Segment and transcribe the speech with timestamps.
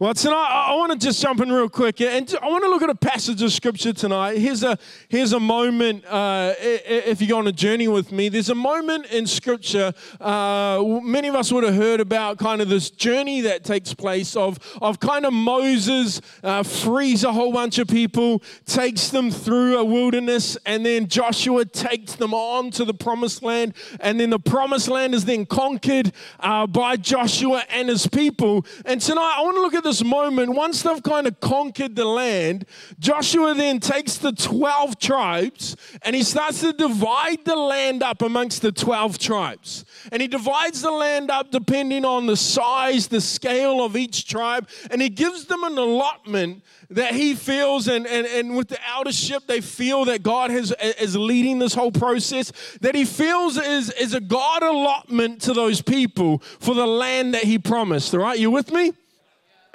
[0.00, 2.82] Well, tonight I want to just jump in real quick, and I want to look
[2.82, 4.38] at a passage of scripture tonight.
[4.38, 4.76] Here's a
[5.08, 6.04] here's a moment.
[6.04, 9.92] Uh, if you go on a journey with me, there's a moment in scripture.
[10.20, 14.34] Uh, many of us would have heard about kind of this journey that takes place
[14.34, 19.78] of of kind of Moses uh, frees a whole bunch of people, takes them through
[19.78, 24.40] a wilderness, and then Joshua takes them on to the promised land, and then the
[24.40, 28.66] promised land is then conquered uh, by Joshua and his people.
[28.84, 32.04] And tonight I want to look at this moment, once they've kind of conquered the
[32.04, 32.66] land,
[32.98, 38.62] Joshua then takes the 12 tribes and he starts to divide the land up amongst
[38.62, 39.84] the 12 tribes.
[40.10, 44.68] And he divides the land up depending on the size, the scale of each tribe,
[44.90, 49.46] and he gives them an allotment that he feels, and, and, and with the eldership,
[49.46, 54.14] they feel that God has, is leading this whole process, that he feels is, is
[54.14, 58.14] a God allotment to those people for the land that he promised.
[58.14, 58.92] All right, you with me?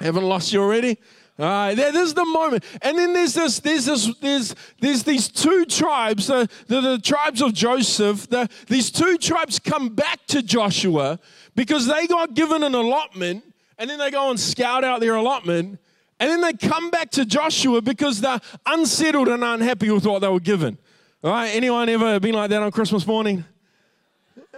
[0.00, 0.98] Haven't lost you already?
[1.38, 2.64] All right, there, there's the moment.
[2.82, 7.40] And then there's this, there's this, there's, there's these two tribes, the, the, the tribes
[7.40, 8.28] of Joseph.
[8.28, 11.18] The, these two tribes come back to Joshua
[11.54, 13.44] because they got given an allotment,
[13.78, 15.78] and then they go and scout out their allotment,
[16.18, 20.28] and then they come back to Joshua because they're unsettled and unhappy with what they
[20.28, 20.76] were given.
[21.24, 23.44] All right, anyone ever been like that on Christmas morning?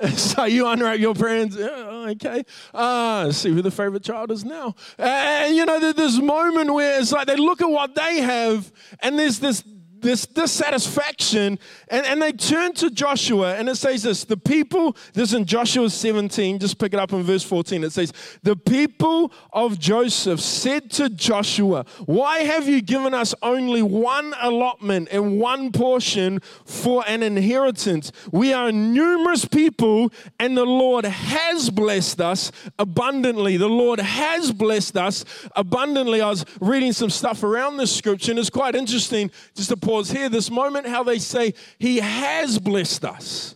[0.17, 1.57] so you unwrap your parents.
[1.57, 2.45] Okay.
[2.75, 4.75] Uh, see who the favorite child is now.
[4.99, 8.73] And you know, there's this moment where it's like they look at what they have,
[9.01, 9.63] and there's this
[10.03, 11.59] this dissatisfaction,
[11.89, 15.89] and, and they turn to Joshua, and it says this the people, this in Joshua
[15.89, 17.85] 17, just pick it up in verse 14.
[17.85, 23.83] It says, The people of Joseph said to Joshua, Why have you given us only
[23.83, 28.13] one allotment and one portion for an inheritance?
[28.31, 33.57] We are numerous people, and the Lord has blessed us abundantly.
[33.57, 36.21] The Lord has blessed us abundantly.
[36.21, 40.11] I was reading some stuff around this scripture, and it's quite interesting just to pause
[40.11, 43.55] here this moment how they say, He has blessed us.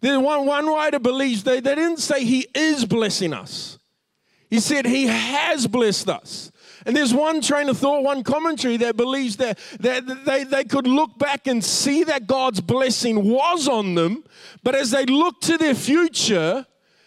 [0.00, 3.78] Then one, one writer believes they, they didn't say He is blessing us,
[4.50, 6.52] He said He has blessed us.
[6.84, 10.86] And there's one train of thought, one commentary that believes that, that they, they could
[10.86, 14.22] look back and see that God's blessing was on them,
[14.62, 16.64] but as they look to their future,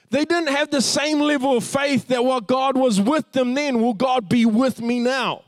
[0.10, 3.80] they didn't have the same level of faith that what God was with them then,
[3.80, 5.44] will God be with me now?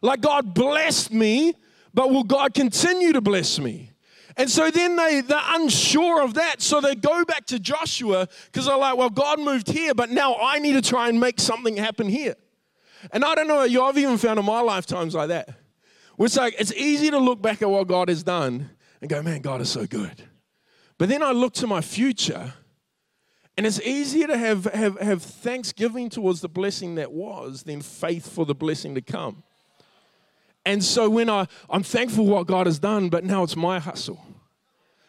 [0.00, 1.54] Like God blessed me,
[1.94, 3.90] but will God continue to bless me?
[4.36, 6.62] And so then they, they're unsure of that.
[6.62, 10.36] So they go back to Joshua because they're like, well, God moved here, but now
[10.40, 12.36] I need to try and make something happen here.
[13.12, 15.50] And I don't know, I've even found in my lifetimes like that.
[16.18, 18.70] It's like, it's easy to look back at what God has done
[19.00, 20.22] and go, man, God is so good.
[20.98, 22.54] But then I look to my future,
[23.56, 28.32] and it's easier to have, have, have thanksgiving towards the blessing that was than faith
[28.32, 29.42] for the blessing to come.
[30.64, 34.24] And so when I, I'm thankful what God has done, but now it's my hustle.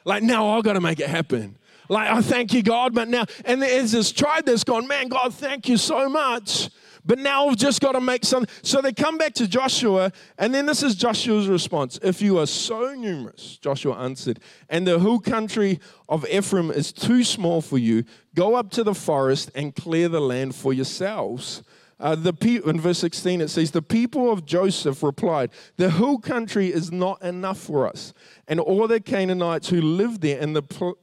[0.06, 1.58] Like now I've got to make it happen.
[1.90, 5.34] Like I thank you, God, but now, and there's this tribe that's gone, man, God,
[5.34, 6.70] thank you so much.
[7.06, 8.46] But now we've just got to make some.
[8.62, 12.00] So they come back to Joshua, and then this is Joshua's response.
[12.02, 17.26] If you are so numerous, Joshua answered, and the whole country of Ephraim is too
[17.26, 18.06] small for you,
[18.36, 21.64] go up to the forest and clear the land for yourselves.
[22.00, 26.18] Uh, the pe- in verse 16 it says, The people of Joseph replied, The hill
[26.18, 28.14] country is not enough for us.
[28.48, 30.98] And all the Canaanites who live there in the, pl-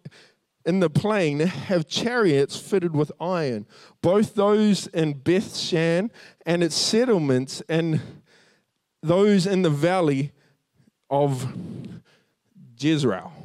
[0.66, 3.66] in the plain have chariots fitted with iron,
[4.02, 6.10] both those in Beth Shan
[6.44, 8.00] and its settlements, and
[9.02, 10.32] those in the valley
[11.08, 11.52] of
[12.78, 13.39] Jezreel.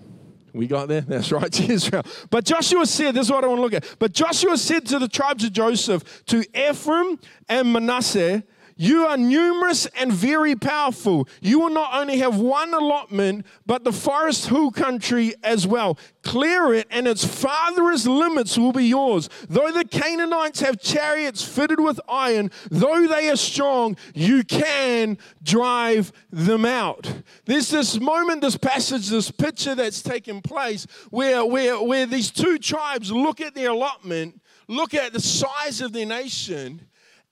[0.56, 1.02] We got there?
[1.08, 2.04] That's right, to Israel.
[2.30, 3.96] But Joshua said, this is what I want to look at.
[4.00, 8.44] But Joshua said to the tribes of Joseph, to Ephraim and Manasseh,
[8.78, 11.30] you are numerous and very powerful.
[11.40, 15.97] You will not only have one allotment, but the forest hill country as well.
[16.24, 19.30] Clear it, and its farthest limits will be yours.
[19.47, 26.11] Though the Canaanites have chariots fitted with iron, though they are strong, you can drive
[26.29, 27.22] them out.
[27.46, 32.58] There's this moment, this passage, this picture that's taking place where, where, where these two
[32.58, 36.82] tribes look at their allotment, look at the size of their nation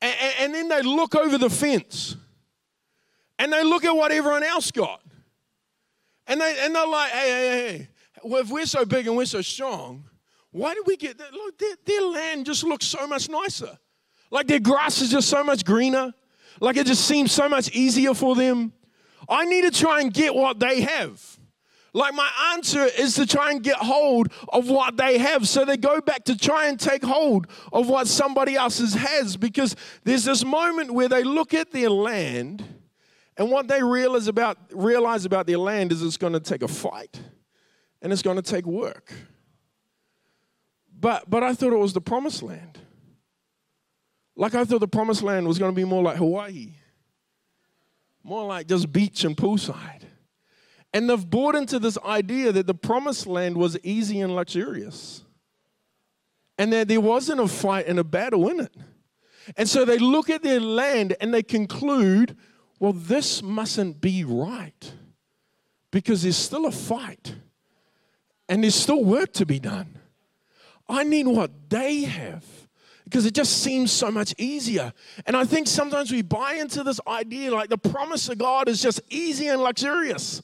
[0.04, 2.18] and, and then they look over the fence
[3.40, 5.02] and they look at what everyone else got.
[6.28, 7.90] And, they, and they're like, hey, hey, hey,
[8.24, 10.04] well, if we're so big and we're so strong,
[10.52, 11.34] why did we get that?
[11.34, 13.78] Look, their, their land just looks so much nicer.
[14.30, 16.14] Like their grass is just so much greener.
[16.60, 18.74] Like it just seems so much easier for them.
[19.28, 21.40] I need to try and get what they have.
[21.96, 25.48] Like my answer is to try and get hold of what they have.
[25.48, 29.76] So they go back to try and take hold of what somebody else's has because
[30.04, 32.64] there's this moment where they look at their land
[33.38, 36.68] and what they realize about, realize about their land is it's going to take a
[36.68, 37.22] fight
[38.02, 39.14] and it's going to take work.
[41.00, 42.80] But, but I thought it was the promised land.
[44.36, 46.74] Like I thought the promised land was going to be more like Hawaii,
[48.24, 50.02] more like just beach and poolside.
[50.94, 55.24] And they've bought into this idea that the promised land was easy and luxurious.
[56.58, 58.76] And that there wasn't a fight and a battle in it.
[59.58, 62.38] And so they look at their land and they conclude,
[62.80, 64.94] well, this mustn't be right
[65.92, 67.36] because there's still a fight
[68.48, 70.00] and there's still work to be done.
[70.88, 72.46] I need what they have
[73.06, 74.94] because it just seems so much easier.
[75.26, 78.82] And I think sometimes we buy into this idea like the promise of God is
[78.82, 80.42] just easy and luxurious.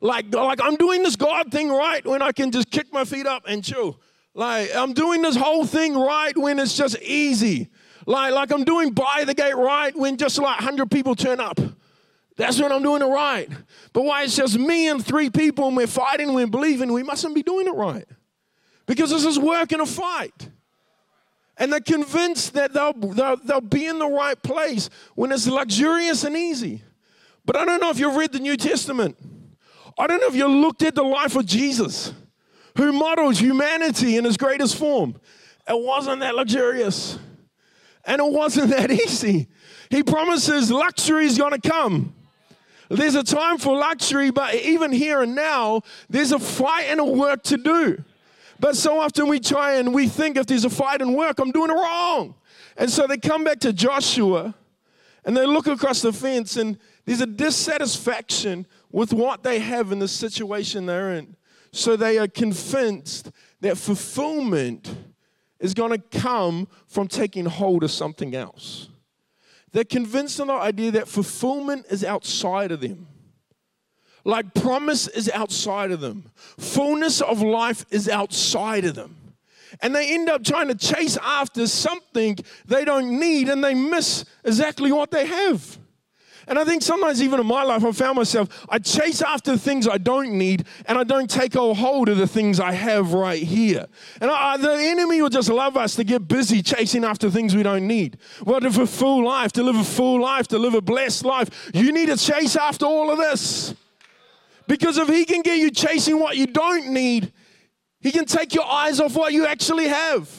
[0.00, 3.26] Like, like I'm doing this God thing right when I can just kick my feet
[3.26, 4.00] up and chill.
[4.34, 7.70] Like I'm doing this whole thing right when it's just easy.
[8.06, 11.58] Like, like I'm doing by the gate right when just like 100 people turn up.
[12.36, 13.50] That's when I'm doing it right.
[13.92, 17.34] But why it's just me and three people and we're fighting, we're believing, we mustn't
[17.34, 18.06] be doing it right.
[18.86, 20.48] Because this is work and a fight.
[21.56, 26.22] And they're convinced that they'll, they'll, they'll be in the right place when it's luxurious
[26.22, 26.84] and easy.
[27.44, 29.18] But I don't know if you've read the New Testament.
[29.98, 32.12] I don't know if you looked at the life of Jesus,
[32.76, 35.16] who modeled humanity in his greatest form.
[35.68, 37.18] It wasn't that luxurious,
[38.04, 39.48] and it wasn't that easy.
[39.90, 42.14] He promises luxury is going to come.
[42.88, 47.04] There's a time for luxury, but even here and now, there's a fight and a
[47.04, 48.02] work to do.
[48.60, 51.50] But so often we try and we think if there's a fight and work, I'm
[51.50, 52.34] doing it wrong.
[52.76, 54.54] And so they come back to Joshua
[55.24, 59.98] and they look across the fence, and there's a dissatisfaction with what they have in
[59.98, 61.36] the situation they're in.
[61.72, 63.30] So they are convinced
[63.60, 64.94] that fulfillment
[65.60, 68.88] is going to come from taking hold of something else.
[69.72, 73.06] They're convinced of the idea that fulfillment is outside of them.
[74.24, 79.16] Like promise is outside of them, fullness of life is outside of them.
[79.80, 82.36] And they end up trying to chase after something
[82.66, 85.78] they don't need and they miss exactly what they have.
[86.48, 89.86] And I think sometimes, even in my life, I found myself, I chase after things
[89.86, 93.42] I don't need and I don't take a hold of the things I have right
[93.42, 93.86] here.
[94.22, 97.62] And I, the enemy will just love us to get busy chasing after things we
[97.62, 98.16] don't need.
[98.44, 101.70] What if a full life, to live a full life, to live a blessed life,
[101.74, 103.74] you need to chase after all of this.
[104.66, 107.30] Because if he can get you chasing what you don't need,
[108.00, 110.30] he can take your eyes off what you actually have.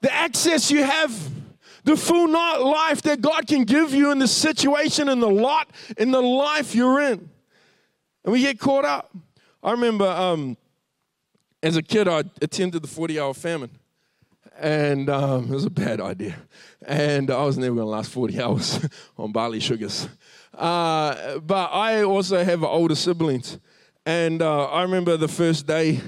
[0.00, 1.39] The access you have
[1.84, 5.70] the full not life that God can give you in the situation, and the lot,
[5.96, 7.30] in the life you're in.
[8.24, 9.14] And we get caught up.
[9.62, 10.56] I remember um,
[11.62, 13.70] as a kid, I attended the 40 hour famine.
[14.58, 16.36] And um, it was a bad idea.
[16.86, 18.86] And I was never going to last 40 hours
[19.16, 20.08] on barley sugars.
[20.54, 23.58] Uh, but I also have older siblings.
[24.04, 26.00] And uh, I remember the first day,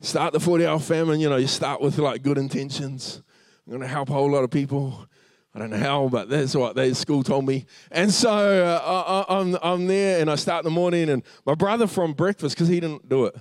[0.00, 3.22] start the 40 hour famine, you know, you start with like good intentions.
[3.66, 5.06] I'm going to help a whole lot of people.
[5.54, 7.66] I don't know how, but that's what the school told me.
[7.90, 11.24] And so uh, I, am I'm, I'm there and I start in the morning, and
[11.44, 13.36] my brother from breakfast, because he didn't do it.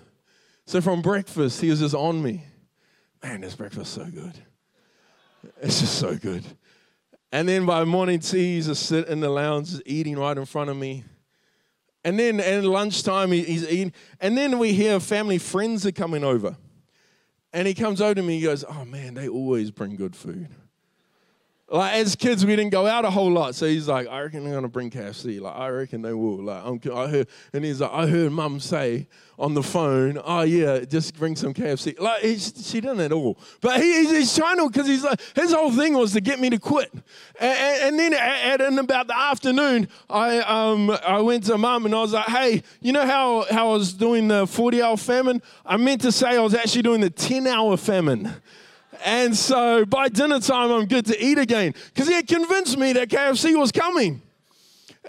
[0.65, 2.43] So from breakfast, he was just on me.
[3.21, 4.33] Man, this breakfast so good.
[5.61, 6.43] It's just so good.
[7.31, 10.69] And then by morning tea, he's just sitting in the lounge, eating right in front
[10.69, 11.03] of me.
[12.03, 13.93] And then at lunchtime, he's eating.
[14.19, 16.57] And then we hear family friends are coming over.
[17.51, 20.49] And he comes over to me, he goes, Oh man, they always bring good food.
[21.71, 23.53] Like as kids, we didn't go out a whole lot.
[23.53, 25.39] So he's like, I reckon they're gonna bring KFC.
[25.39, 26.43] Like I reckon they will.
[26.43, 29.07] Like I'm, I heard, and he's like, I heard Mum say
[29.37, 31.99] on the phone, oh yeah, just bring some KFC.
[31.99, 33.37] Like she didn't at all.
[33.61, 36.49] But he, he's trying to because he's like his whole thing was to get me
[36.49, 36.91] to quit.
[37.39, 41.93] And, and then at, at about the afternoon, I um I went to Mum and
[41.93, 45.41] I was like, hey, you know how how I was doing the 40 hour famine?
[45.65, 48.33] I meant to say I was actually doing the 10 hour famine.
[49.05, 52.93] And so by dinner time, I'm good to eat again because he had convinced me
[52.93, 54.21] that KFC was coming.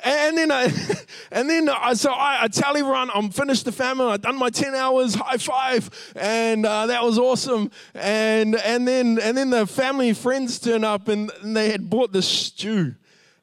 [0.03, 0.65] And then, I,
[1.31, 4.07] and then I, so I, I tell everyone I'm finished the famine.
[4.07, 7.71] I've done my 10 hours, high five, and uh, that was awesome.
[7.95, 12.13] And and then and then the family friends turn up, and, and they had bought
[12.13, 12.95] the stew,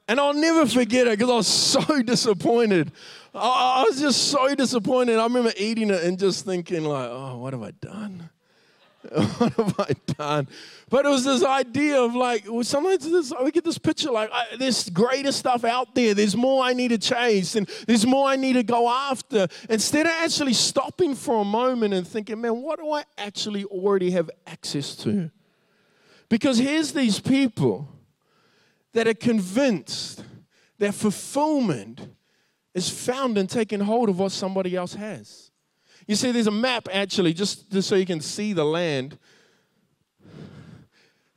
[0.08, 2.92] and I'll never forget it because I was so disappointed.
[3.36, 5.20] I, I was just so disappointed.
[5.20, 8.30] I remember eating it and just thinking like, oh, what have I done?
[9.38, 10.48] what have I done?
[10.90, 14.90] But it was this idea of like, sometimes this, we get this picture like, there's
[14.90, 16.14] greater stuff out there.
[16.14, 19.48] There's more I need to chase and there's more I need to go after.
[19.70, 24.12] Instead of actually stopping for a moment and thinking, man, what do I actually already
[24.12, 25.30] have access to?
[26.30, 27.90] Because here's these people
[28.94, 30.24] that are convinced
[30.80, 32.02] that fulfillment
[32.74, 35.47] is found in taking hold of what somebody else has.
[36.08, 39.18] You see, there's a map actually, just, just so you can see the land.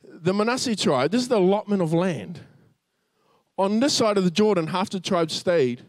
[0.03, 2.39] The Manasseh tribe, this is the allotment of land.
[3.57, 5.83] On this side of the Jordan, half the tribe stayed.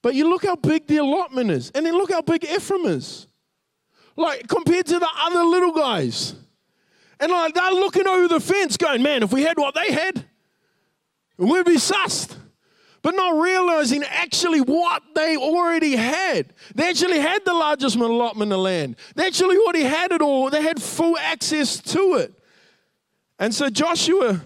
[0.00, 3.26] But you look how big the allotment is, and then look how big Ephraim is.
[4.16, 6.34] Like, compared to the other little guys.
[7.18, 10.24] And like, they're looking over the fence going, man, if we had what they had,
[11.36, 12.36] we'd be sussed
[13.02, 16.52] but not realizing actually what they already had.
[16.74, 18.96] They actually had the largest allotment of land.
[19.14, 20.50] They actually already had it all.
[20.50, 22.34] They had full access to it.
[23.38, 24.42] And so Joshua,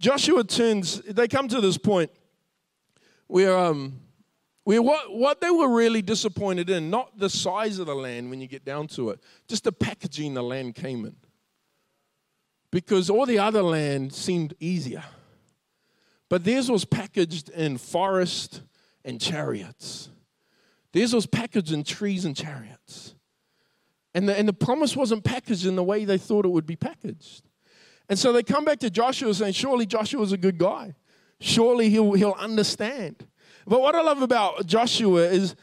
[0.00, 2.10] Joshua turns, they come to this point
[3.28, 4.00] where, um,
[4.64, 8.40] where what, what they were really disappointed in, not the size of the land when
[8.40, 11.14] you get down to it, just the packaging the land came in.
[12.72, 15.04] Because all the other land seemed easier.
[16.28, 18.62] But theirs was packaged in forest
[19.04, 20.10] and chariots.
[20.92, 23.14] Theirs was packaged in trees and chariots.
[24.14, 26.76] And the, and the promise wasn't packaged in the way they thought it would be
[26.76, 27.42] packaged.
[28.08, 30.94] And so they come back to Joshua saying, Surely Joshua's a good guy.
[31.40, 33.26] Surely he'll, he'll understand.
[33.66, 35.54] But what I love about Joshua is,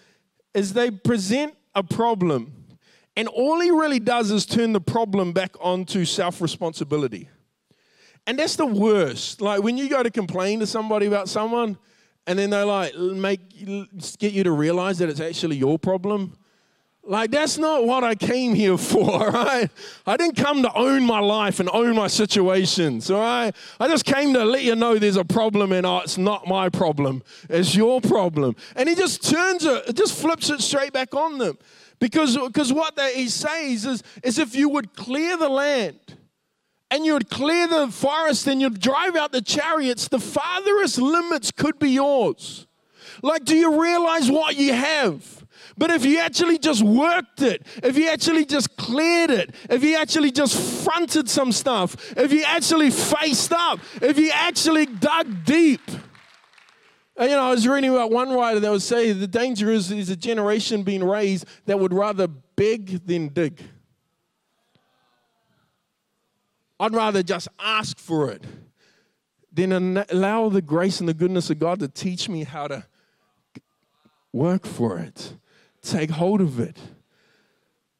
[0.54, 2.54] is they present a problem,
[3.16, 7.30] and all he really does is turn the problem back onto self responsibility.
[8.26, 9.42] And that's the worst.
[9.42, 11.78] Like when you go to complain to somebody about someone,
[12.26, 13.40] and then they like make
[14.18, 16.38] get you to realize that it's actually your problem.
[17.06, 19.70] Like that's not what I came here for, right?
[20.08, 23.54] I didn't come to own my life and own my situations, all right?
[23.80, 26.70] I just came to let you know there's a problem and oh, it's not my
[26.70, 27.24] problem.
[27.50, 28.56] It's your problem.
[28.78, 31.58] And he just turns it, just flips it straight back on them.
[32.00, 36.00] Because, because what that he says is, is if you would clear the land,
[36.94, 41.80] and you'd clear the forest and you'd drive out the chariots, the farthest limits could
[41.80, 42.68] be yours.
[43.24, 45.44] Like, do you realize what you have?
[45.76, 49.98] But if you actually just worked it, if you actually just cleared it, if you
[49.98, 55.82] actually just fronted some stuff, if you actually faced up, if you actually dug deep.
[57.18, 59.92] And, you know, I was reading about one writer that would say the danger is,
[59.92, 63.60] is a generation being raised that would rather beg than dig.
[66.84, 68.44] I'd rather just ask for it
[69.54, 72.84] than allow the grace and the goodness of God to teach me how to
[74.34, 75.36] work for it,
[75.82, 76.78] take hold of it.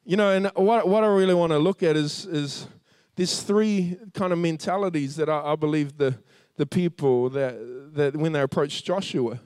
[0.04, 2.68] You know, and what, what I really want to look at is, is
[3.16, 6.18] these three kind of mentalities that I, I believe the,
[6.58, 7.56] the people that,
[7.94, 9.40] that when they approach Joshua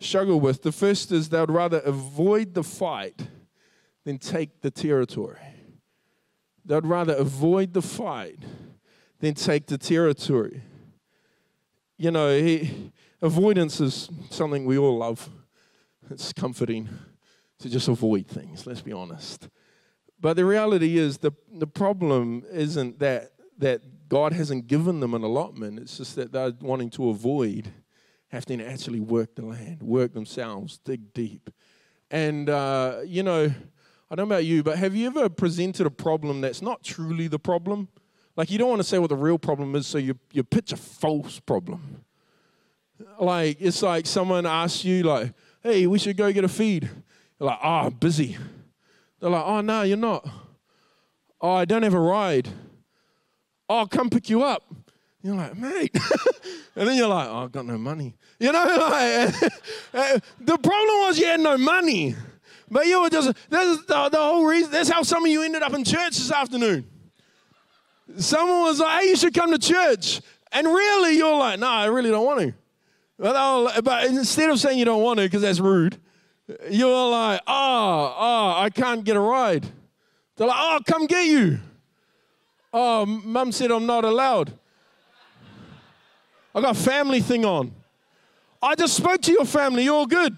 [0.00, 0.62] struggle with.
[0.62, 3.26] The first is they would rather avoid the fight
[4.04, 5.38] than take the territory.
[6.66, 8.40] They'd rather avoid the fight
[9.26, 10.62] than take the territory.
[11.98, 15.28] You know, he, avoidance is something we all love.
[16.10, 16.88] It's comforting
[17.58, 19.48] to just avoid things, let's be honest.
[20.20, 25.24] But the reality is the, the problem isn't that, that God hasn't given them an
[25.24, 27.72] allotment, it's just that they're wanting to avoid
[28.28, 31.50] having to actually work the land, work themselves, dig deep.
[32.10, 33.52] And, uh, you know,
[34.10, 37.26] I don't know about you, but have you ever presented a problem that's not truly
[37.26, 37.88] the problem?
[38.36, 40.72] Like, you don't want to say what the real problem is, so you, you pitch
[40.72, 42.04] a false problem.
[43.18, 46.88] Like, it's like someone asks you, like, hey, we should go get a feed.
[47.40, 48.36] You're like, oh, I'm busy.
[49.20, 50.28] They're like, oh, no, you're not.
[51.40, 52.48] Oh, I don't have a ride.
[53.68, 54.62] Oh, I'll come pick you up.
[55.22, 55.96] You're like, mate.
[56.76, 58.14] and then you're like, oh, I've got no money.
[58.38, 59.42] You know, like,
[59.94, 62.14] eh, the problem was you had no money.
[62.70, 65.62] But you were just, that's the, the whole reason, that's how some of you ended
[65.62, 66.86] up in church this afternoon.
[68.18, 70.20] Someone was like, hey, you should come to church.
[70.52, 72.54] And really, you're like, no, I really don't want to.
[73.18, 75.98] But, but instead of saying you don't want to, because that's rude,
[76.70, 79.66] you're like, oh, oh, I can't get a ride.
[80.36, 81.58] They're like, oh, come get you.
[82.72, 84.52] Oh, mum said I'm not allowed.
[86.54, 87.72] I got a family thing on.
[88.62, 89.84] I just spoke to your family.
[89.84, 90.36] You're all good.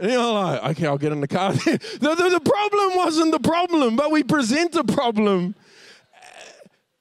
[0.00, 1.52] And you're like, okay, I'll get in the car.
[1.54, 5.54] the, the, the problem wasn't the problem, but we present a problem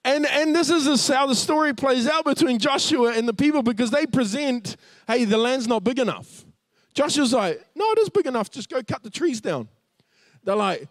[0.08, 3.92] and, and this is how the story plays out between Joshua and the people because
[3.92, 6.46] they present, hey, the land's not big enough.
[6.94, 8.50] Joshua's like, no, it is big enough.
[8.50, 9.68] Just go cut the trees down.
[10.46, 10.88] They're like,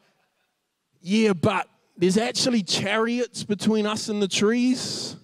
[1.01, 5.17] yeah, but there's actually chariots between us and the trees.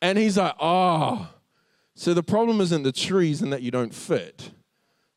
[0.00, 1.28] And he's like, oh.
[1.96, 4.52] So the problem isn't the trees and that you don't fit.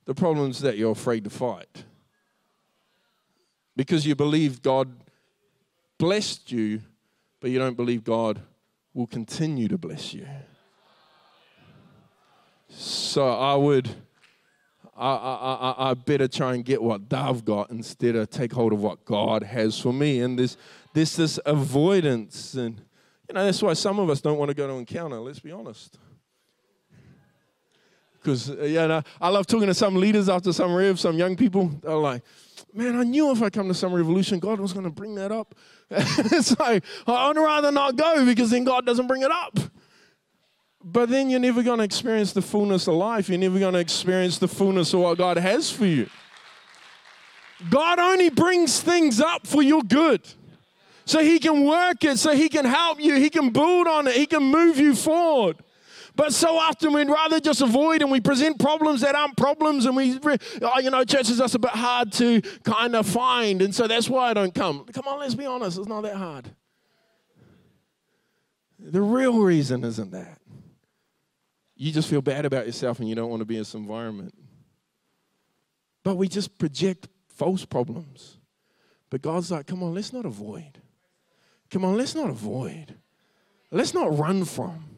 [0.05, 1.83] The problem is that you're afraid to fight.
[3.75, 4.89] Because you believe God
[5.99, 6.81] blessed you,
[7.39, 8.41] but you don't believe God
[8.93, 10.27] will continue to bless you.
[12.69, 13.89] So I would,
[14.95, 18.73] I, I, I, I better try and get what they've got instead of take hold
[18.73, 20.19] of what God has for me.
[20.21, 20.57] And there's,
[20.93, 22.55] there's this avoidance.
[22.55, 22.81] And,
[23.29, 25.51] you know, that's why some of us don't want to go to encounter, let's be
[25.51, 25.97] honest.
[28.13, 31.35] Because, uh, you know, I love talking to some leaders after some rev, some young
[31.37, 31.67] people.
[31.81, 32.23] They're like,
[32.73, 35.31] man, I knew if I come to some revolution, God was going to bring that
[35.31, 35.55] up.
[35.89, 39.57] it's like, I'd rather not go because then God doesn't bring it up.
[40.83, 43.29] But then you're never going to experience the fullness of life.
[43.29, 46.09] You're never going to experience the fullness of what God has for you.
[47.69, 50.21] God only brings things up for your good.
[51.05, 54.15] So he can work it, so he can help you, he can build on it,
[54.15, 55.55] he can move you forward.
[56.17, 59.95] But so often we'd rather just avoid and we present problems that aren't problems, and
[59.95, 60.19] we,
[60.63, 63.87] oh, you know, church is just a bit hard to kind of find, and so
[63.87, 64.83] that's why I don't come.
[64.85, 66.49] Come on, let's be honest, it's not that hard.
[68.79, 70.39] The real reason isn't that.
[71.75, 74.33] You just feel bad about yourself and you don't want to be in this environment.
[76.03, 78.39] But we just project false problems.
[79.11, 80.81] But God's like, come on, let's not avoid.
[81.69, 82.95] Come on, let's not avoid.
[83.69, 84.96] Let's not run from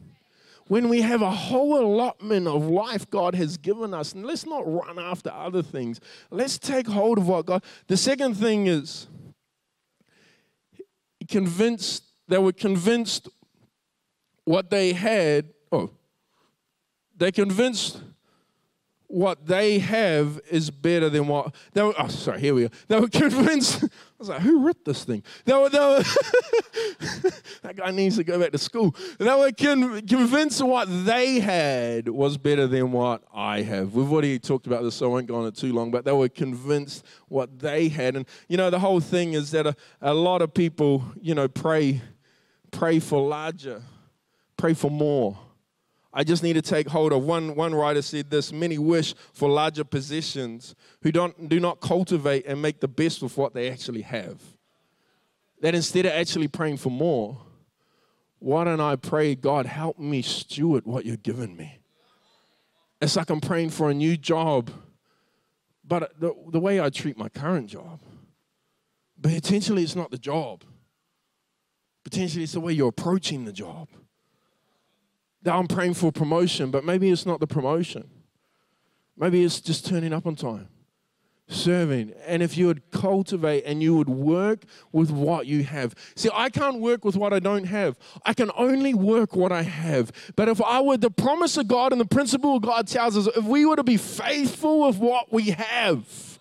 [0.70, 4.62] when we have a whole allotment of life God has given us, and let's not
[4.64, 5.98] run after other things.
[6.30, 7.64] Let's take hold of what God.
[7.88, 9.08] The second thing is
[11.26, 13.28] convinced they were convinced
[14.44, 15.48] what they had.
[15.72, 15.90] Oh,
[17.16, 18.00] they convinced
[19.08, 21.94] what they have is better than what they were.
[21.98, 22.74] Oh, sorry, here we go.
[22.86, 23.86] They were convinced
[24.20, 25.22] was like, who wrote this thing?
[25.44, 25.98] They were, they were
[27.62, 28.94] that guy needs to go back to school.
[29.18, 33.94] They were con- convinced what they had was better than what I have.
[33.94, 36.12] We've already talked about this, so I won't go on it too long, but they
[36.12, 38.14] were convinced what they had.
[38.14, 41.48] And, you know, the whole thing is that a, a lot of people, you know,
[41.48, 42.02] pray,
[42.70, 43.82] pray for larger,
[44.56, 45.38] pray for more.
[46.12, 47.22] I just need to take hold of.
[47.22, 52.46] One, one writer said this many wish for larger positions who don't, do not cultivate
[52.46, 54.40] and make the best with what they actually have.
[55.60, 57.38] That instead of actually praying for more,
[58.40, 61.78] why don't I pray, God, help me steward what you're giving me?
[63.00, 64.70] It's like I'm praying for a new job,
[65.86, 68.00] but the, the way I treat my current job,
[69.18, 70.64] but potentially it's not the job.
[72.02, 73.88] Potentially it's the way you're approaching the job
[75.42, 78.08] that I'm praying for promotion, but maybe it's not the promotion.
[79.16, 80.68] Maybe it's just turning up on time,
[81.48, 82.12] serving.
[82.26, 85.94] And if you would cultivate and you would work with what you have.
[86.14, 87.98] See, I can't work with what I don't have.
[88.24, 90.10] I can only work what I have.
[90.36, 93.26] But if I were the promise of God and the principle of God tells us,
[93.26, 96.39] if we were to be faithful with what we have,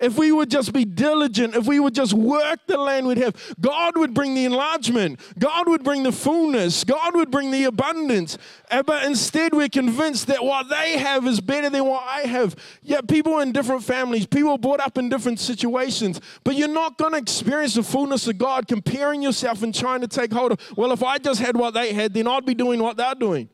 [0.00, 3.54] if we would just be diligent, if we would just work the land we'd have,
[3.60, 5.20] God would bring the enlargement.
[5.38, 6.84] God would bring the fullness.
[6.84, 8.38] God would bring the abundance.
[8.70, 12.56] Eh, but instead, we're convinced that what they have is better than what I have.
[12.82, 17.12] Yet, people in different families, people brought up in different situations, but you're not going
[17.12, 20.92] to experience the fullness of God comparing yourself and trying to take hold of, well,
[20.92, 23.48] if I just had what they had, then I'd be doing what they're doing.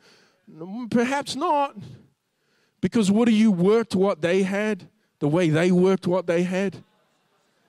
[0.90, 1.76] Perhaps not.
[2.80, 4.88] Because would have you worked what they had?
[5.24, 6.76] The way they worked what they had.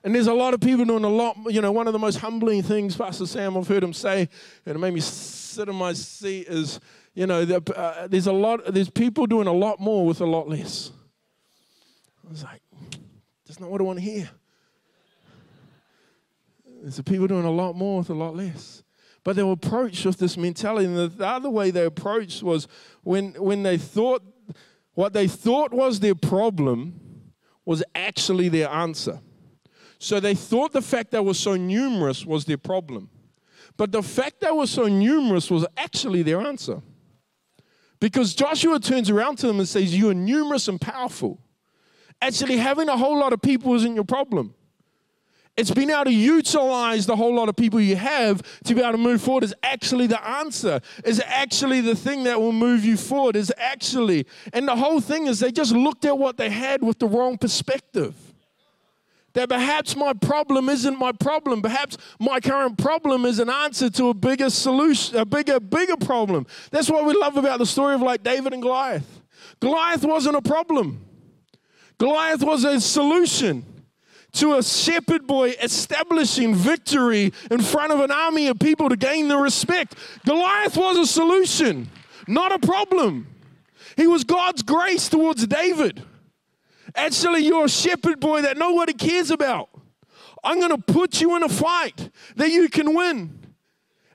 [0.04, 2.18] And there's a lot of people doing a lot, you know, one of the most
[2.18, 4.28] humbling things, Pastor Sam, I've heard him say,
[4.66, 6.80] and it made me sit in my seat, is,
[7.14, 10.50] you know, uh, there's a lot, there's people doing a lot more with a lot
[10.50, 10.90] less.
[12.26, 12.60] I was like,
[13.46, 14.28] that's not what I want to hear.
[16.82, 18.82] There's people doing a lot more with a lot less.
[19.24, 20.84] But they were approached with this mentality.
[20.84, 22.68] And the, the other way they approached was
[23.02, 24.22] when, when they thought,
[24.92, 27.00] what they thought was their problem,
[27.66, 29.20] was actually their answer.
[29.98, 33.10] So they thought the fact they were so numerous was their problem.
[33.76, 36.80] But the fact they were so numerous was actually their answer.
[38.00, 41.40] Because Joshua turns around to them and says, You are numerous and powerful.
[42.22, 44.54] Actually, having a whole lot of people isn't your problem.
[45.56, 48.92] It's being able to utilize the whole lot of people you have to be able
[48.92, 52.98] to move forward is actually the answer, is actually the thing that will move you
[52.98, 54.26] forward, is actually.
[54.52, 57.38] And the whole thing is they just looked at what they had with the wrong
[57.38, 58.14] perspective.
[59.32, 61.62] That perhaps my problem isn't my problem.
[61.62, 66.46] Perhaps my current problem is an answer to a bigger solution, a bigger, bigger problem.
[66.70, 69.22] That's what we love about the story of like David and Goliath.
[69.60, 71.04] Goliath wasn't a problem.
[71.98, 73.64] Goliath was a solution
[74.36, 79.28] to a shepherd boy establishing victory in front of an army of people to gain
[79.28, 79.94] the respect.
[80.24, 81.90] Goliath was a solution,
[82.28, 83.26] not a problem.
[83.96, 86.02] He was God's grace towards David.
[86.94, 89.68] Actually, you're a shepherd boy that nobody cares about.
[90.44, 93.38] I'm going to put you in a fight that you can win.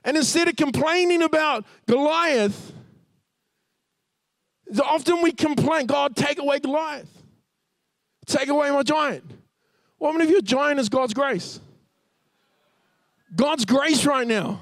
[0.04, 2.72] And instead of complaining about Goliath,
[4.82, 7.10] often we complain, God, take away Goliath.
[8.26, 9.24] Take away my giant.
[10.02, 11.60] Well, many of your giant is God's grace?
[13.36, 14.60] God's grace right now.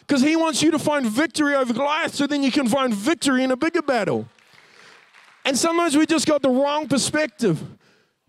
[0.00, 3.44] Because He wants you to find victory over Goliath so then you can find victory
[3.44, 4.28] in a bigger battle.
[5.44, 7.62] And sometimes we just got the wrong perspective.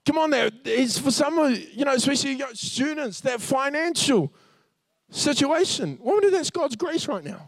[0.06, 0.52] Come on, there.
[0.64, 4.32] It's for some of you know, especially you students, that financial
[5.10, 5.98] situation.
[6.04, 7.48] Wonder that's God's grace right now.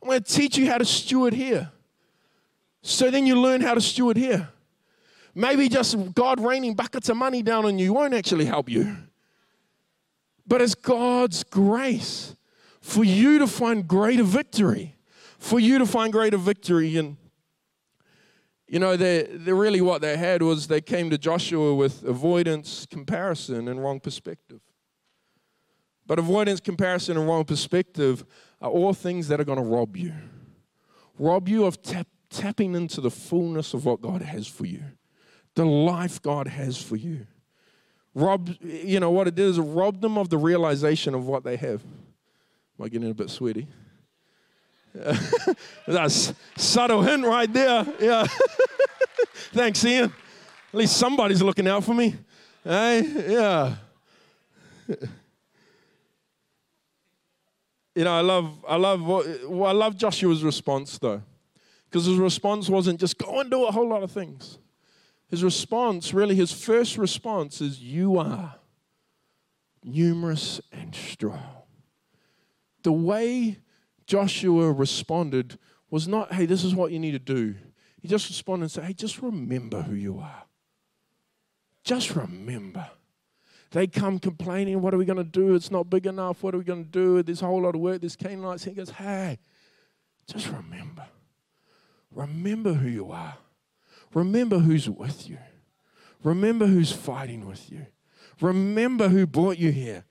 [0.00, 1.70] I'm going to teach you how to steward here.
[2.80, 4.48] So then you learn how to steward here.
[5.34, 8.96] Maybe just God raining buckets of money down on you won't actually help you.
[10.46, 12.36] But it's God's grace
[12.80, 14.94] for you to find greater victory.
[15.38, 16.96] For you to find greater victory.
[16.96, 17.16] And,
[18.68, 22.86] you know, they, they really what they had was they came to Joshua with avoidance,
[22.88, 24.60] comparison, and wrong perspective.
[26.06, 28.24] But avoidance, comparison, and wrong perspective
[28.60, 30.12] are all things that are going to rob you.
[31.18, 34.82] Rob you of tap, tapping into the fullness of what God has for you
[35.54, 37.26] the life God has for you.
[38.14, 41.56] Rob, you know what it did is, rob them of the realization of what they
[41.56, 41.82] have.
[41.82, 43.66] Am I getting a bit sweaty?
[45.86, 47.84] That's subtle hint right there.
[48.00, 48.26] Yeah.
[49.52, 50.12] Thanks, Ian.
[50.72, 52.14] At least somebody's looking out for me.
[52.62, 53.74] Hey, yeah.
[57.94, 61.22] you know, I love, I love, well, I love Joshua's response though,
[61.90, 64.58] because his response wasn't just go and do a whole lot of things.
[65.34, 68.54] His response, really, his first response is, You are
[69.82, 71.42] numerous and strong.
[72.84, 73.58] The way
[74.06, 75.58] Joshua responded
[75.90, 77.56] was not, Hey, this is what you need to do.
[78.00, 80.44] He just responded and said, Hey, just remember who you are.
[81.82, 82.88] Just remember.
[83.72, 85.56] They come complaining, What are we going to do?
[85.56, 86.44] It's not big enough.
[86.44, 87.24] What are we going to do?
[87.24, 88.02] There's a whole lot of work.
[88.02, 88.62] There's Canaanites.
[88.62, 89.40] He goes, Hey,
[90.28, 91.06] just remember.
[92.12, 93.36] Remember who you are.
[94.14, 95.38] Remember who's with you.
[96.22, 97.86] Remember who's fighting with you.
[98.40, 100.04] Remember who brought you here.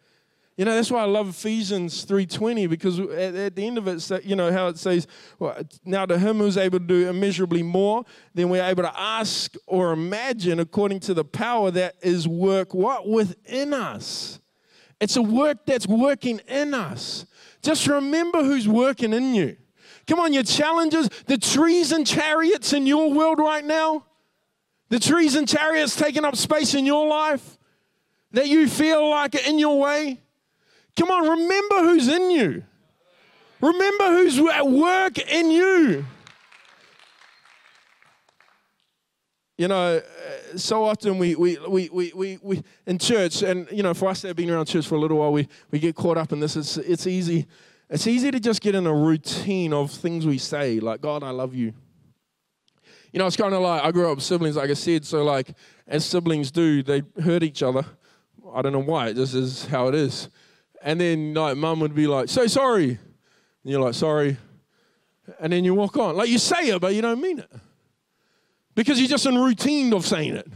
[0.55, 4.23] You know, that's why I love Ephesians 3.20 because at, at, the end of it,
[4.23, 5.07] you know, how it says,
[5.39, 9.55] well, now to him who's able to do immeasurably more than we're able to ask
[9.65, 13.07] or imagine according to the power that is work what?
[13.07, 14.39] Within us.
[15.01, 17.25] It's a work that's working in us.
[17.63, 19.57] Just remember who's working in you.
[20.07, 24.05] Come on, your challenges, the trees and chariots in your world right now,
[24.89, 27.57] the trees and chariots taking up space in your life
[28.31, 30.19] that you feel like in your way.
[30.97, 32.63] Come on, remember who's in you.
[33.61, 36.05] Remember who's at work in you.
[39.57, 40.01] You know,
[40.55, 44.21] so often we, we, we, we, we, we, in church, and, you know, for us
[44.21, 46.39] that have been around church for a little while, we, we get caught up in
[46.39, 46.57] this.
[46.57, 47.47] It's, it's easy
[47.93, 51.29] it's easy to just get in a routine of things we say, like, God, I
[51.29, 51.73] love you.
[53.11, 55.23] You know, it's kind of like I grew up with siblings, like I said, so
[55.23, 55.53] like
[55.87, 57.85] as siblings do, they hurt each other.
[58.51, 60.27] I don't know why, this is how it is.
[60.81, 62.89] And then like mum would be like, so sorry.
[62.89, 62.99] And
[63.63, 64.37] you're like, sorry.
[65.39, 66.17] And then you walk on.
[66.17, 67.51] Like you say it, but you don't mean it.
[68.73, 70.47] Because you're just in routine of saying it.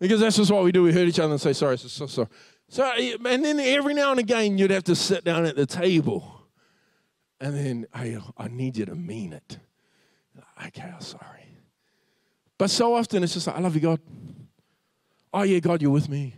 [0.00, 0.82] Because that's just what we do.
[0.82, 2.28] We hurt each other and say sorry, so, so sorry.
[2.72, 6.46] So, and then every now and again, you'd have to sit down at the table.
[7.38, 9.58] And then, hey, I need you to mean it.
[10.68, 11.58] Okay, oh, I'm sorry.
[12.56, 14.00] But so often it's just like, I love you, God.
[15.34, 16.34] Oh, yeah, God, you're with me.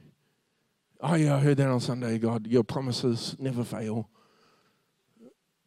[1.00, 2.48] Oh, yeah, I heard that on Sunday, God.
[2.48, 4.10] Your promises never fail.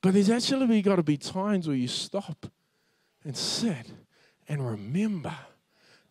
[0.01, 2.45] But there's actually got to be times where you stop
[3.23, 3.93] and sit
[4.49, 5.33] and remember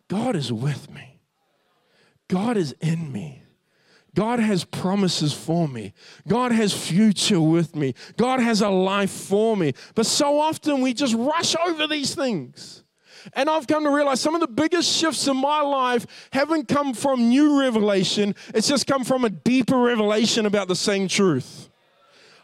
[0.07, 1.19] God is with me,
[2.27, 3.43] God is in me.
[4.17, 5.93] God has promises for me.
[6.27, 7.93] God has future with me.
[8.17, 9.73] God has a life for me.
[9.93, 12.83] But so often we just rush over these things.
[13.33, 16.95] And I've come to realize some of the biggest shifts in my life haven't come
[16.95, 21.69] from new revelation, it's just come from a deeper revelation about the same truth.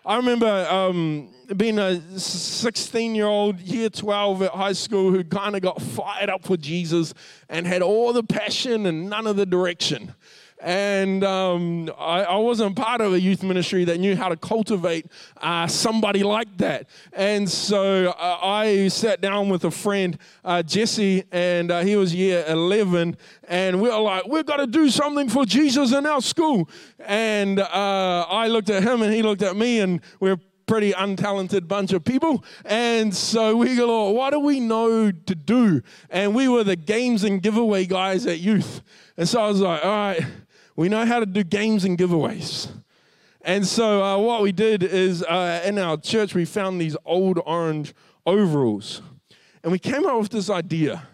[0.05, 5.55] I remember um, being a 16 year old, year 12 at high school, who kind
[5.55, 7.15] of got fired up for Jesus
[7.49, 10.13] and had all the passion and none of the direction.
[10.63, 15.07] And um, I, I, wasn't part of a youth ministry that knew how to cultivate
[15.41, 16.87] uh, somebody like that.
[17.11, 22.15] And so uh, I sat down with a friend, uh, Jesse, and uh, he was
[22.15, 23.17] year 11.
[23.49, 26.69] And we were like, we've got to do something for Jesus in our school.
[26.99, 30.93] And uh, I looked at him and he looked at me, and we we're pretty
[30.93, 32.43] untalented bunch of people.
[32.65, 35.81] And so we go, what do we know to do?
[36.09, 38.81] And we were the games and giveaway guys at youth.
[39.17, 40.25] And so I was like, all right,
[40.75, 42.69] we know how to do games and giveaways.
[43.41, 47.39] And so uh, what we did is uh, in our church, we found these old
[47.45, 47.93] orange
[48.25, 49.01] overalls.
[49.63, 51.07] And we came up with this idea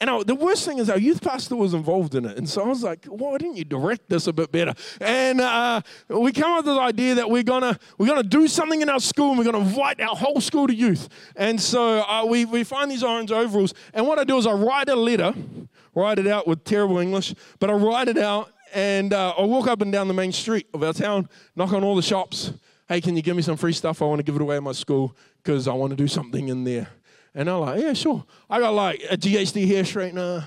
[0.00, 2.38] and the worst thing is our youth pastor was involved in it.
[2.38, 4.72] And so I was like, why didn't you direct this a bit better?
[5.00, 8.46] And uh, we come up with this idea that we're going to we're gonna do
[8.46, 11.08] something in our school and we're going to invite our whole school to youth.
[11.34, 13.74] And so uh, we, we find these orange overalls.
[13.92, 15.34] And what I do is I write a letter,
[15.96, 19.68] write it out with terrible English, but I write it out and uh, I walk
[19.68, 22.52] up and down the main street of our town, knock on all the shops.
[22.88, 24.00] Hey, can you give me some free stuff?
[24.00, 26.48] I want to give it away at my school because I want to do something
[26.48, 26.88] in there.
[27.34, 28.24] And I'm like, yeah, sure.
[28.48, 30.44] I got like a GHD hair straightener.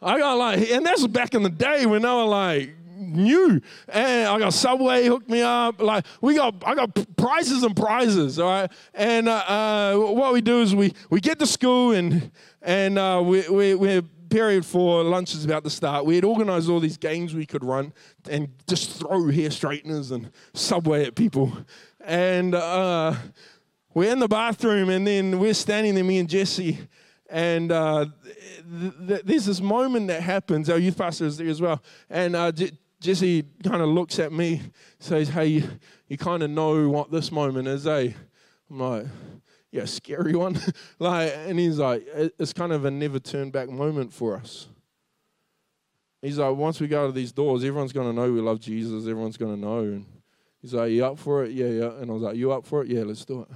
[0.00, 3.60] I got like, and that's back in the day when I was like new.
[3.88, 5.80] And I got Subway hooked me up.
[5.80, 8.38] Like we got, I got prizes and prizes.
[8.38, 8.70] All right.
[8.94, 12.30] And uh, uh, what we do is we we get to school and
[12.62, 16.68] and uh, we we we're period for lunch is about to start, we had organized
[16.68, 17.92] all these games we could run
[18.30, 21.52] and just throw hair straighteners and subway at people.
[22.00, 23.14] And uh,
[23.94, 26.78] we're in the bathroom and then we're standing there, me and Jesse,
[27.28, 28.06] and uh,
[28.80, 30.70] th- th- there's this moment that happens.
[30.70, 31.82] Our youth pastor is there as well.
[32.08, 34.62] And uh, J- Jesse kind of looks at me,
[34.98, 35.68] says, Hey, you,
[36.08, 38.12] you kind of know what this moment is, eh?
[38.70, 39.06] I'm like,
[39.70, 40.58] Yeah, scary one.
[40.98, 42.06] like, and he's like,
[42.38, 44.68] It's kind of a never turn back moment for us.
[46.22, 49.04] He's like, Once we go to these doors, everyone's going to know we love Jesus.
[49.04, 49.80] Everyone's going to know.
[49.80, 50.06] And
[50.60, 51.52] he's like, You up for it?
[51.52, 51.92] Yeah, yeah.
[51.92, 52.88] And I was like, You up for it?
[52.88, 53.48] Yeah, let's do it.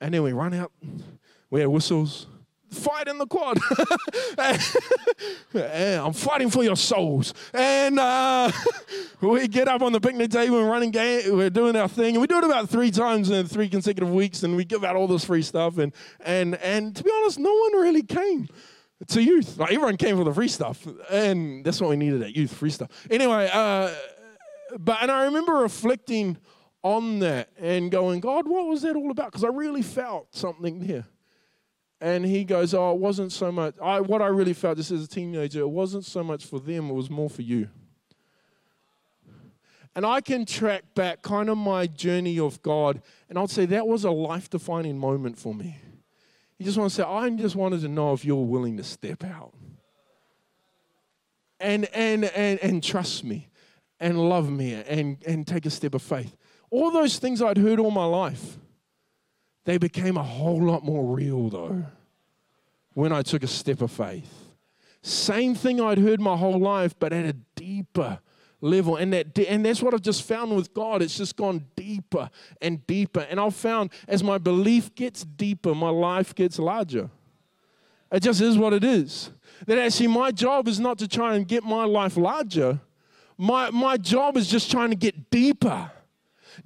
[0.00, 0.72] And then we run out,
[1.50, 2.26] we have whistles,
[2.70, 3.58] fight in the quad.
[6.04, 7.34] I'm fighting for your souls.
[7.52, 8.50] And uh,
[9.20, 11.36] we get up on the picnic table and running game.
[11.36, 14.42] We're doing our thing, and we do it about three times in three consecutive weeks.
[14.42, 15.78] And we give out all this free stuff.
[15.78, 18.48] And and and to be honest, no one really came
[19.08, 19.58] to youth.
[19.58, 22.70] Like everyone came for the free stuff, and that's what we needed at youth, free
[22.70, 22.90] stuff.
[23.10, 23.90] Anyway, uh,
[24.78, 26.38] but and I remember reflecting
[26.82, 29.26] on that and going, God, what was that all about?
[29.26, 31.06] Because I really felt something there.
[32.00, 33.74] And he goes, Oh, it wasn't so much.
[33.82, 36.90] I, what I really felt just as a teenager, it wasn't so much for them,
[36.90, 37.68] it was more for you.
[39.94, 43.86] And I can track back kind of my journey of God, and I'd say that
[43.86, 45.76] was a life defining moment for me.
[46.56, 49.24] You just want to say, I just wanted to know if you're willing to step
[49.24, 49.54] out
[51.58, 53.48] and, and, and, and trust me
[53.98, 56.36] and love me and, and take a step of faith
[56.70, 58.58] all those things I'd heard all my life,
[59.68, 61.84] they became a whole lot more real though
[62.94, 64.32] when I took a step of faith.
[65.02, 68.18] Same thing I'd heard my whole life, but at a deeper
[68.62, 68.96] level.
[68.96, 71.02] And, that, and that's what I've just found with God.
[71.02, 72.30] It's just gone deeper
[72.62, 73.26] and deeper.
[73.28, 77.10] And I've found as my belief gets deeper, my life gets larger.
[78.10, 79.28] It just is what it is.
[79.66, 82.80] That actually, my job is not to try and get my life larger,
[83.36, 85.90] my, my job is just trying to get deeper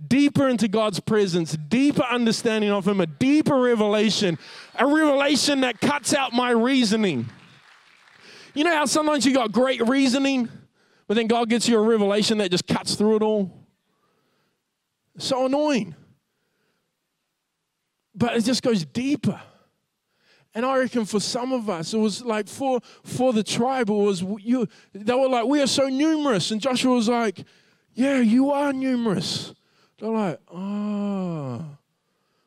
[0.09, 4.39] deeper into God's presence, deeper understanding of Him, a deeper revelation,
[4.77, 7.27] a revelation that cuts out my reasoning.
[8.55, 10.49] You know how sometimes you got great reasoning,
[11.07, 13.67] but then God gets you a revelation that just cuts through it all?
[15.19, 15.95] So annoying.
[18.15, 19.41] But it just goes deeper.
[20.55, 23.95] And I reckon for some of us, it was like for for the tribe, it
[23.95, 24.69] was you.
[24.93, 27.45] They were like, "We are so numerous," and Joshua was like,
[27.95, 29.55] "Yeah, you are numerous."
[30.03, 31.65] They're like, oh,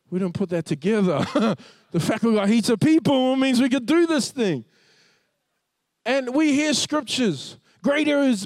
[0.10, 1.20] we didn't put that together.
[1.91, 4.65] the fact we got heaps of people means we could do this thing.
[6.06, 7.58] And we hear scriptures.
[7.82, 8.46] Greater is,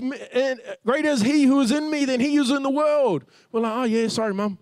[0.85, 3.25] greater is he who is in me than he who's in the world.
[3.51, 4.59] We're like, oh, yeah, sorry, mom.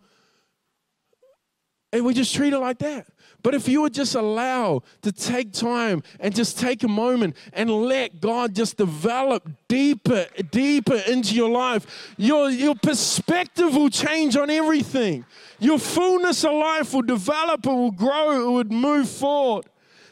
[1.92, 3.06] And we just treat it like that.
[3.44, 7.70] But if you would just allow to take time and just take a moment and
[7.70, 14.50] let God just develop deeper, deeper into your life, your, your perspective will change on
[14.50, 15.24] everything.
[15.60, 19.66] Your fullness of life will develop, it will grow, it would move forward.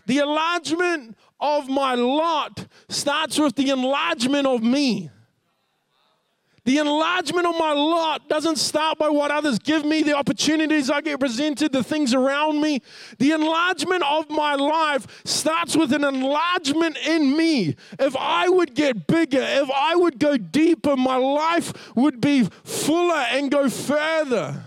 [0.06, 5.10] The enlargement of my lot starts with the enlargement of me.
[6.65, 11.01] The enlargement of my lot doesn't start by what others give me, the opportunities I
[11.01, 12.82] get presented, the things around me.
[13.19, 17.75] The enlargement of my life starts with an enlargement in me.
[17.99, 23.25] If I would get bigger, if I would go deeper, my life would be fuller
[23.30, 24.63] and go further.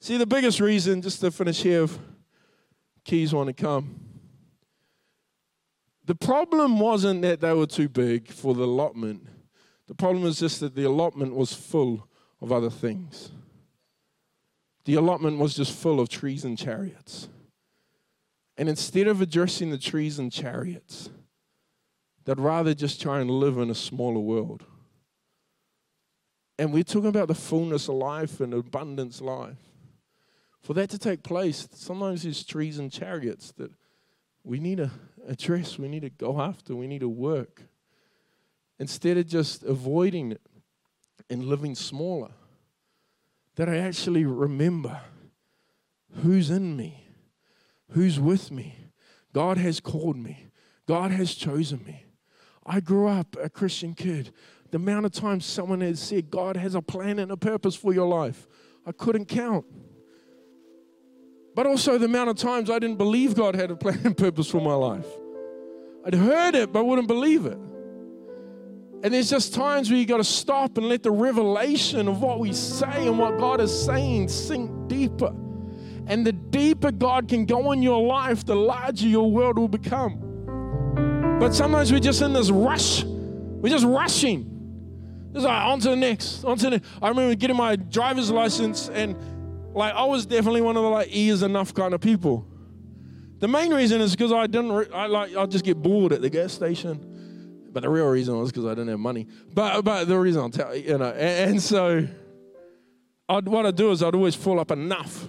[0.00, 1.98] See, the biggest reason, just to finish here, if
[3.04, 4.00] keys want to come.
[6.06, 9.28] The problem wasn't that they were too big for the allotment.
[9.88, 12.08] The problem was just that the allotment was full
[12.40, 13.30] of other things.
[14.84, 17.28] The allotment was just full of trees and chariots.
[18.56, 21.10] And instead of addressing the trees and chariots,
[22.24, 24.64] they'd rather just try and live in a smaller world.
[26.58, 29.58] And we're talking about the fullness of life and abundance life.
[30.62, 33.72] For that to take place, sometimes there's trees and chariots that
[34.44, 34.90] we need to
[35.26, 37.62] address, we need to go after, we need to work.
[38.82, 40.40] Instead of just avoiding it
[41.30, 42.32] and living smaller,
[43.54, 45.00] that I actually remember
[46.24, 47.06] who's in me,
[47.92, 48.74] who's with me.
[49.32, 50.48] God has called me,
[50.88, 52.06] God has chosen me.
[52.66, 54.32] I grew up a Christian kid.
[54.72, 57.94] The amount of times someone has said, God has a plan and a purpose for
[57.94, 58.48] your life,
[58.84, 59.64] I couldn't count.
[61.54, 64.50] But also the amount of times I didn't believe God had a plan and purpose
[64.50, 65.06] for my life.
[66.04, 67.58] I'd heard it, but wouldn't believe it.
[69.02, 72.38] And there's just times where you got to stop and let the revelation of what
[72.38, 75.34] we say and what God is saying sink deeper.
[76.06, 81.38] And the deeper God can go in your life, the larger your world will become.
[81.40, 83.02] But sometimes we're just in this rush.
[83.04, 84.48] We're just rushing.
[85.32, 86.82] Just like on to the next, on to the.
[87.00, 89.16] I remember getting my driver's license and
[89.74, 92.46] like I was definitely one of the like E is enough kind of people.
[93.38, 94.72] The main reason is because I didn't.
[94.72, 97.11] Re- I like I just get bored at the gas station.
[97.72, 99.26] But the real reason was because I didn't have money.
[99.52, 102.06] But but the reason I'll tell you, you know, and, and so
[103.28, 105.26] I'd, what I'd do is I'd always fall up enough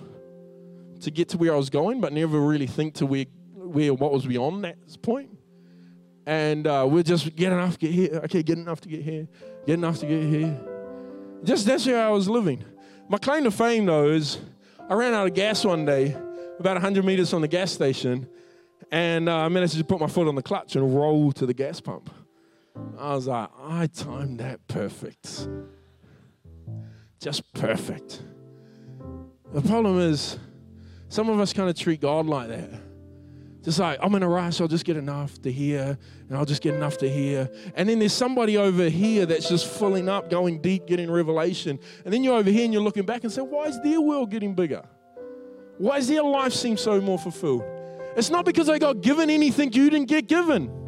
[1.01, 4.11] to get to where I was going, but never really think to where where what
[4.11, 5.29] was beyond that point.
[6.25, 8.21] And uh, we're just get enough to get here.
[8.25, 9.27] Okay, get enough to get here.
[9.65, 10.59] Get enough to get here.
[11.43, 12.63] Just that's how I was living.
[13.09, 14.37] My claim to fame, though, is
[14.89, 16.15] I ran out of gas one day,
[16.59, 18.27] about 100 meters from the gas station,
[18.91, 21.53] and uh, I managed to put my foot on the clutch and roll to the
[21.53, 22.09] gas pump.
[22.97, 25.47] I was like, I timed that perfect.
[27.19, 28.23] Just perfect.
[29.53, 30.39] The problem is,
[31.09, 32.69] some of us kind of treat God like that.
[33.63, 36.61] Just like, I'm in a rush, I'll just get enough to hear, and I'll just
[36.61, 37.49] get enough to hear.
[37.75, 41.79] And then there's somebody over here that's just filling up, going deep, getting revelation.
[42.03, 44.31] And then you're over here and you're looking back and say, why is their world
[44.31, 44.83] getting bigger?
[45.77, 47.63] Why does their life seem so more fulfilled?
[48.17, 50.82] It's not because they got given anything you didn't get given.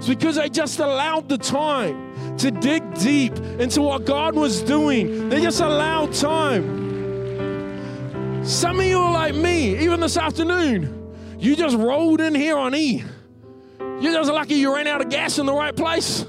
[0.00, 5.28] It's because they just allowed the time to dig deep into what God was doing.
[5.28, 6.88] They just allowed time.
[8.42, 11.14] Some of you are like me, even this afternoon.
[11.38, 13.04] You just rolled in here on E.
[13.78, 16.24] You're just lucky you ran out of gas in the right place.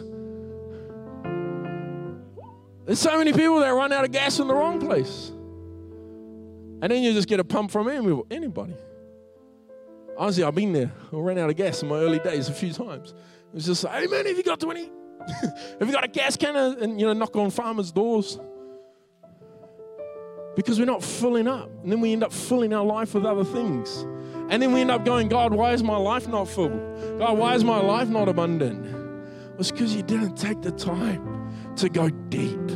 [2.86, 5.32] There's so many people that run out of gas in the wrong place.
[6.82, 8.76] And then you just get a pump from anybody.
[10.18, 10.92] Honestly, I've been there.
[11.14, 13.14] I ran out of gas in my early days a few times.
[13.52, 14.90] It was just hey man, have you got 20?
[15.80, 18.40] have you got a gas can and you know, knock on farmers' doors?
[20.56, 21.70] Because we're not filling up.
[21.84, 24.06] And then we end up filling our life with other things.
[24.50, 26.70] And then we end up going, God, why is my life not full?
[27.20, 28.86] God, why is my life not abundant?
[29.60, 32.68] It's because you didn't take the time to go deep.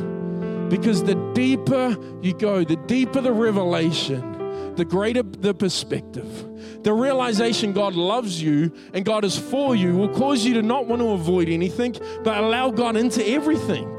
[0.68, 6.45] Because the deeper you go, the deeper the revelation, the greater the perspective.
[6.86, 10.86] The realization God loves you and God is for you will cause you to not
[10.86, 13.92] want to avoid anything, but allow God into everything.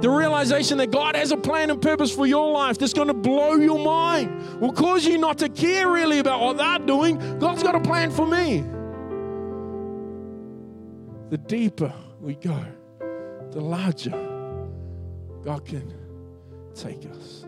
[0.00, 3.12] The realization that God has a plan and purpose for your life that's going to
[3.12, 7.18] blow your mind will cause you not to care really about what they're doing.
[7.38, 8.64] God's got a plan for me.
[11.28, 12.58] The deeper we go,
[13.50, 14.12] the larger
[15.44, 15.92] God can
[16.74, 17.44] take us.